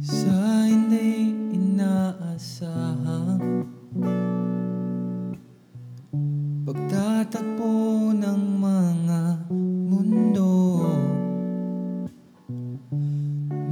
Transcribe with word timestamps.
Sa 0.00 0.32
hindi 0.64 1.36
inaasahang 1.52 3.40
Pagtatagpo 6.64 7.74
ng 8.16 8.42
mga 8.56 9.20
mundo 9.52 10.52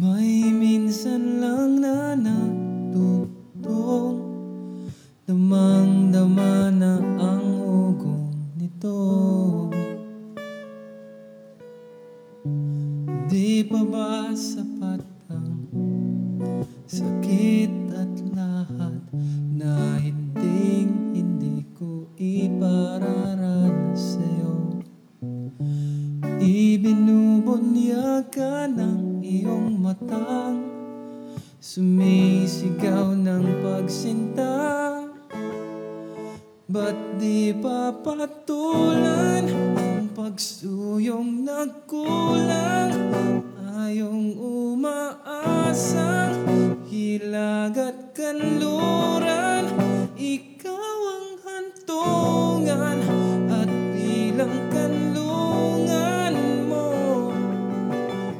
May 0.00 0.48
minsan 0.48 1.44
lang 1.44 1.63
Di 13.34 13.66
pa 13.66 13.82
ba 13.82 14.30
sapat 14.30 15.02
ang 15.26 15.66
sakit 16.86 17.90
at 17.90 18.14
lahat 18.30 19.02
na 19.50 19.98
hindi 19.98 20.86
hindi 21.18 21.66
ko 21.74 22.14
ipararanas 22.14 23.98
sa'yo? 23.98 24.78
Ibinubunyag 26.38 28.30
ka 28.30 28.70
ng 28.70 29.18
iyong 29.26 29.82
matang 29.82 30.62
Sumisigaw 31.58 33.18
ng 33.18 33.66
pagsinta. 33.66 34.54
Ba't 36.70 37.18
di 37.18 37.50
pa 37.58 37.90
patulan 37.98 39.50
ang 39.50 39.83
pagsuyong 40.24 41.44
nagkulang 41.44 42.96
Ayong 43.76 44.32
umaasang 44.40 45.92
hilag 46.88 47.76
at 47.76 48.16
kanluran 48.16 49.68
Ikaw 50.16 50.96
ang 51.12 51.28
hantungan 51.44 53.04
at 53.52 53.68
bilang 53.68 54.72
kanlungan 54.72 56.32
mo 56.72 57.28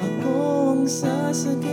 Ako 0.00 0.32
ang 0.80 0.88
sasagip 0.88 1.65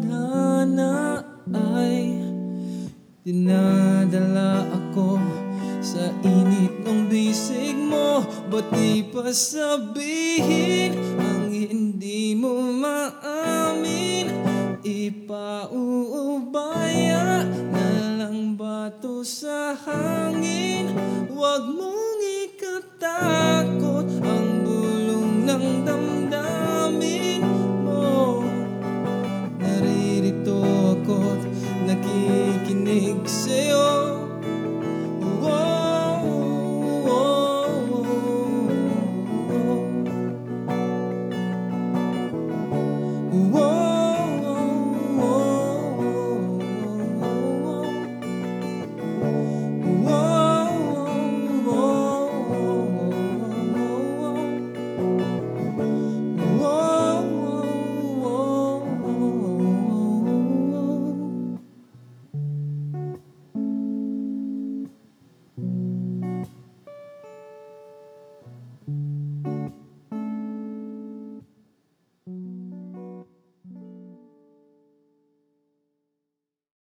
tadhana 0.00 1.24
ay 1.54 2.26
Dinadala 3.26 4.62
ako 4.70 5.18
sa 5.82 6.14
init 6.22 6.78
ng 6.86 7.10
bisig 7.10 7.74
mo. 7.74 8.22
Ba't 8.46 8.70
di 8.70 9.02
pa 9.02 9.34
sabihin 9.34 10.94
ang 11.18 11.50
hindi 11.50 12.38
mo 12.38 12.62
maamin? 12.62 14.30
Ipauubaya 14.86 15.42
na 17.50 17.88
lang 18.14 18.54
bato 18.54 19.26
sa 19.26 19.74
hangin? 19.74 20.94
Huwag 21.26 21.66
mong 21.66 22.22
ikatakot 22.46 23.35